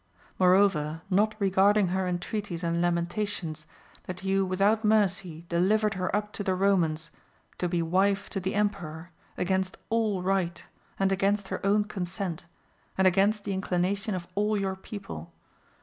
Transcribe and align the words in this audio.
Moreover, 0.39 1.03
not 1.11 1.35
regarding 1.37 1.89
her 1.89 2.07
entreaties 2.07 2.63
and 2.63 2.81
lamentations, 2.81 3.67
that 4.05 4.23
you 4.23 4.43
without 4.47 4.83
mercy 4.83 5.45
delivered 5.47 5.93
her 5.93 6.15
up 6.15 6.33
to 6.33 6.43
the 6.43 6.53
Eomans, 6.53 7.11
to 7.59 7.69
be 7.69 7.83
wife 7.83 8.27
to 8.31 8.39
the 8.39 8.55
emperor, 8.55 9.11
against 9.37 9.77
all 9.91 10.23
right, 10.23 10.65
and 10.97 11.11
against 11.11 11.49
her 11.49 11.63
own 11.63 11.83
consent, 11.83 12.47
and 12.97 13.05
against 13.05 13.43
the 13.43 13.53
inclination 13.53 14.15
of 14.15 14.27
all 14.33 14.57
your 14.57 14.75
people. 14.75 15.31